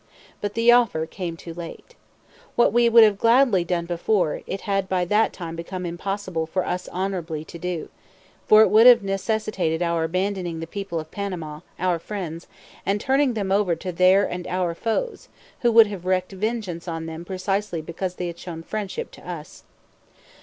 [0.41, 1.93] But the offer came too late.
[2.55, 6.65] What we would gladly have done before, it had by that time become impossible for
[6.65, 7.89] us honorably to do;
[8.47, 12.47] for it would have necessitated our abandoning the people of Panama, our friends,
[12.83, 15.29] and turning them over to their and our foes,
[15.59, 19.65] who would have wreaked vengeance on them precisely because they had shown friendship to us.